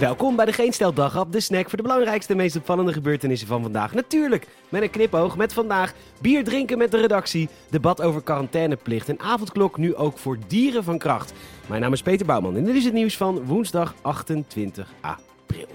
[0.00, 3.48] Welkom bij de Geen Stel Daghap, de snack voor de belangrijkste en meest opvallende gebeurtenissen
[3.48, 3.94] van vandaag.
[3.94, 9.20] Natuurlijk met een knipoog met vandaag bier drinken met de redactie, debat over quarantaineplicht en
[9.20, 11.32] avondklok nu ook voor dieren van kracht.
[11.66, 15.66] Mijn naam is Peter Bouwman en dit is het nieuws van woensdag 28 april.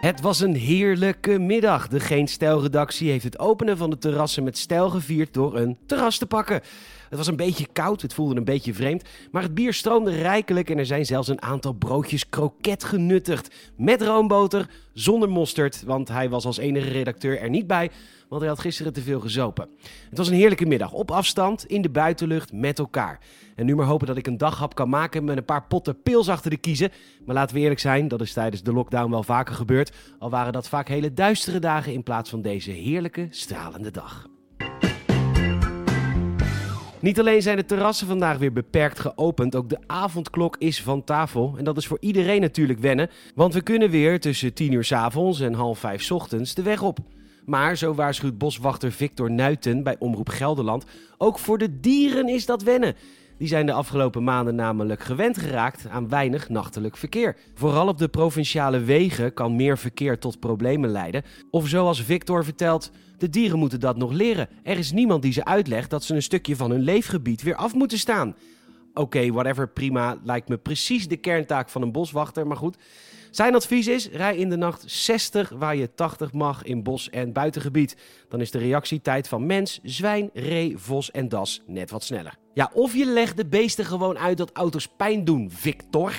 [0.00, 1.88] Het was een heerlijke middag.
[1.88, 6.18] De Geen Stijl-redactie heeft het openen van de terrassen met stijl gevierd door een terras
[6.18, 6.60] te pakken.
[7.08, 10.70] Het was een beetje koud, het voelde een beetje vreemd, maar het bier stroomde rijkelijk
[10.70, 13.54] en er zijn zelfs een aantal broodjes kroket genuttigd.
[13.76, 17.90] Met roomboter, zonder mosterd, want hij was als enige redacteur er niet bij,
[18.28, 19.68] want hij had gisteren te veel gezopen.
[20.08, 23.20] Het was een heerlijke middag, op afstand, in de buitenlucht, met elkaar.
[23.54, 26.28] En nu maar hopen dat ik een daghap kan maken met een paar potten pils
[26.28, 26.90] achter de kiezen.
[27.24, 30.52] Maar laten we eerlijk zijn, dat is tijdens de lockdown wel vaker gebeurd, al waren
[30.52, 34.28] dat vaak hele duistere dagen in plaats van deze heerlijke, stralende dag.
[37.00, 41.54] Niet alleen zijn de terrassen vandaag weer beperkt geopend, ook de avondklok is van tafel.
[41.58, 44.92] En dat is voor iedereen natuurlijk wennen, want we kunnen weer tussen 10 uur s
[44.92, 46.98] avonds en half 5 s ochtends de weg op.
[47.44, 50.84] Maar, zo waarschuwt boswachter Victor Nuiten bij Omroep Gelderland,
[51.18, 52.94] ook voor de dieren is dat wennen.
[53.38, 57.36] Die zijn de afgelopen maanden namelijk gewend geraakt aan weinig nachtelijk verkeer.
[57.54, 61.22] Vooral op de provinciale wegen kan meer verkeer tot problemen leiden.
[61.50, 64.48] Of zoals Victor vertelt, de dieren moeten dat nog leren.
[64.62, 67.74] Er is niemand die ze uitlegt dat ze een stukje van hun leefgebied weer af
[67.74, 68.34] moeten staan.
[68.94, 70.18] Oké, whatever, prima.
[70.22, 72.76] Lijkt me precies de kerntaak van een boswachter, maar goed.
[73.30, 77.32] Zijn advies is: rij in de nacht 60 waar je 80 mag in bos- en
[77.32, 77.96] buitengebied.
[78.28, 82.34] Dan is de reactietijd van mens, zwijn, ree, vos en das net wat sneller.
[82.58, 86.12] Ja, of je legt de beesten gewoon uit dat auto's pijn doen, Victor.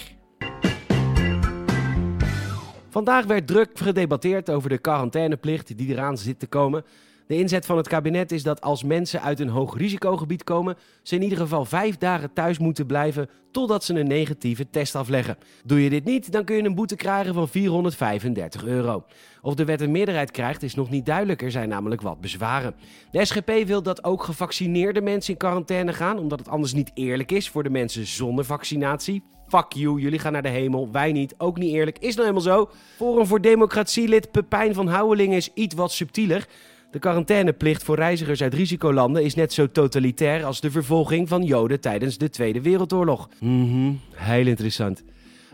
[2.89, 6.85] Vandaag werd druk gedebatteerd over de quarantaineplicht die eraan zit te komen.
[7.29, 11.15] De inzet van het kabinet is dat als mensen uit een hoog risicogebied komen, ze
[11.15, 15.37] in ieder geval vijf dagen thuis moeten blijven totdat ze een negatieve test afleggen.
[15.65, 19.05] Doe je dit niet, dan kun je een boete krijgen van 435 euro.
[19.41, 22.75] Of de wet een meerderheid krijgt is nog niet duidelijk, er zijn namelijk wat bezwaren.
[23.11, 27.31] De SGP wil dat ook gevaccineerde mensen in quarantaine gaan, omdat het anders niet eerlijk
[27.31, 29.23] is voor de mensen zonder vaccinatie.
[29.47, 31.35] Fuck you, jullie gaan naar de hemel, wij niet.
[31.37, 32.69] Ook niet eerlijk, is nou helemaal zo.
[32.95, 36.47] Forum voor Democratielid Pepijn van Houwelingen is iets wat subtieler.
[36.91, 41.79] De quarantaineplicht voor reizigers uit risicolanden is net zo totalitair als de vervolging van Joden
[41.79, 43.29] tijdens de Tweede Wereldoorlog.
[43.39, 45.03] Mhm, heel interessant.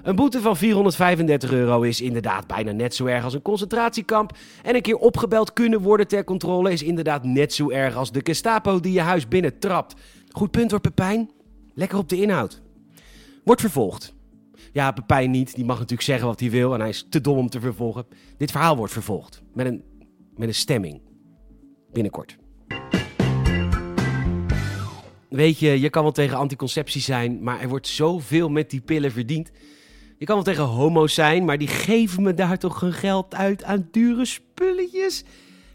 [0.03, 4.38] Een boete van 435 euro is inderdaad bijna net zo erg als een concentratiekamp.
[4.63, 8.22] En een keer opgebeld kunnen worden ter controle is inderdaad net zo erg als de
[8.23, 9.96] Gestapo die je huis binnen trapt.
[10.29, 11.29] Goed punt hoor, Pepijn.
[11.73, 12.62] Lekker op de inhoud.
[13.44, 14.13] Wordt vervolgd.
[14.72, 15.56] Ja, Pepijn niet.
[15.56, 18.06] Die mag natuurlijk zeggen wat hij wil en hij is te dom om te vervolgen.
[18.38, 19.41] Dit verhaal wordt vervolgd.
[19.53, 19.84] Met een,
[20.35, 21.02] met een stemming
[21.95, 22.38] binnenkort.
[25.29, 29.11] Weet je, je kan wel tegen anticonceptie zijn, maar er wordt zoveel met die pillen
[29.11, 29.51] verdiend.
[30.17, 33.63] Je kan wel tegen homo's zijn, maar die geven me daar toch hun geld uit
[33.63, 35.23] aan dure spulletjes.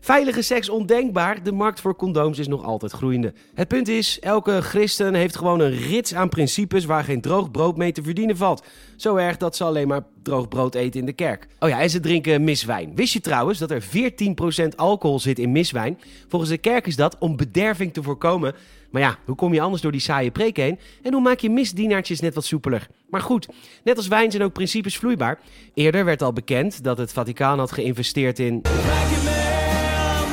[0.02, 3.32] Veilige seks ondenkbaar, de markt voor condooms is nog altijd groeiende.
[3.54, 7.76] Het punt is, elke christen heeft gewoon een rits aan principes waar geen droog brood
[7.76, 8.64] mee te verdienen valt.
[8.96, 11.46] Zo erg dat ze alleen maar droog brood eten in de kerk.
[11.58, 12.94] Oh ja, en ze drinken miswijn.
[12.94, 15.98] Wist je trouwens dat er 14% alcohol zit in miswijn?
[16.28, 18.54] Volgens de kerk is dat om bederving te voorkomen.
[18.90, 20.78] Maar ja, hoe kom je anders door die saaie preek heen?
[21.02, 22.88] En hoe maak je misdienaartjes net wat soepeler?
[23.10, 23.48] Maar goed,
[23.84, 25.38] net als wijn zijn ook principes vloeibaar.
[25.74, 28.62] Eerder werd al bekend dat het Vaticaan had geïnvesteerd in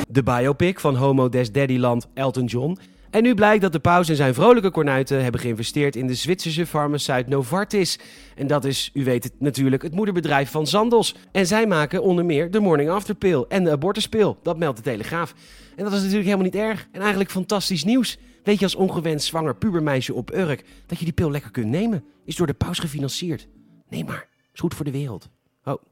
[0.08, 2.78] de biopic van Homo des Daddyland Elton John.
[3.10, 6.66] En nu blijkt dat de paus en zijn vrolijke kornuiten hebben geïnvesteerd in de Zwitserse
[6.66, 7.98] farmaceut Novartis.
[8.36, 11.14] En dat is, u weet het natuurlijk, het moederbedrijf van Sandoz.
[11.32, 14.38] En zij maken onder meer de Morning After Pill en de abortuspil.
[14.42, 15.34] Dat meldt de Telegraaf.
[15.76, 16.88] En dat is natuurlijk helemaal niet erg.
[16.92, 18.18] En eigenlijk fantastisch nieuws.
[18.44, 22.04] Weet je als ongewenst zwanger pubermeisje op Urk dat je die pil lekker kunt nemen?
[22.24, 23.48] Is door de paus gefinancierd.
[23.88, 24.28] Neem maar.
[24.52, 25.28] Is goed voor de wereld.
[25.64, 25.82] Oh.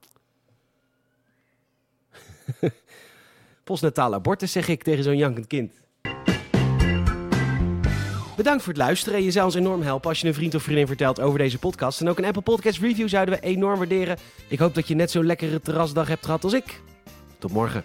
[3.66, 5.72] Postnataal abortus, zeg ik tegen zo'n jankend kind.
[8.36, 9.22] Bedankt voor het luisteren.
[9.22, 12.00] Je zou ons enorm helpen als je een vriend of vriendin vertelt over deze podcast.
[12.00, 14.16] En ook een Apple Podcast review zouden we enorm waarderen.
[14.48, 16.80] Ik hoop dat je net zo'n lekkere terrasdag hebt gehad als ik.
[17.38, 17.84] Tot morgen.